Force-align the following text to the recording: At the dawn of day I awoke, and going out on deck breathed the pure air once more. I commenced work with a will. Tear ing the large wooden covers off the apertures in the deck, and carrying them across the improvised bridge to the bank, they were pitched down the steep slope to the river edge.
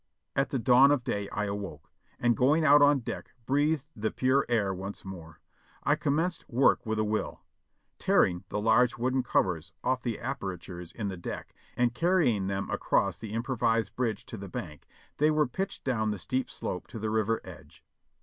At 0.35 0.49
the 0.49 0.57
dawn 0.57 0.89
of 0.89 1.03
day 1.03 1.29
I 1.29 1.45
awoke, 1.45 1.91
and 2.19 2.35
going 2.35 2.65
out 2.65 2.81
on 2.81 3.01
deck 3.01 3.33
breathed 3.45 3.85
the 3.95 4.09
pure 4.09 4.47
air 4.49 4.73
once 4.73 5.05
more. 5.05 5.41
I 5.83 5.93
commenced 5.93 6.49
work 6.49 6.83
with 6.87 6.97
a 6.97 7.03
will. 7.03 7.43
Tear 7.99 8.23
ing 8.25 8.43
the 8.49 8.59
large 8.59 8.97
wooden 8.97 9.21
covers 9.21 9.73
off 9.83 10.01
the 10.01 10.17
apertures 10.19 10.91
in 10.91 11.09
the 11.09 11.17
deck, 11.17 11.53
and 11.77 11.93
carrying 11.93 12.47
them 12.47 12.67
across 12.71 13.19
the 13.19 13.31
improvised 13.31 13.95
bridge 13.95 14.25
to 14.25 14.37
the 14.37 14.49
bank, 14.49 14.87
they 15.17 15.29
were 15.29 15.45
pitched 15.45 15.83
down 15.83 16.09
the 16.09 16.17
steep 16.17 16.49
slope 16.49 16.87
to 16.87 16.97
the 16.97 17.11
river 17.11 17.39
edge. 17.43 17.83